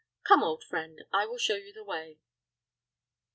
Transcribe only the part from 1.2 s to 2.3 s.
will show you the way."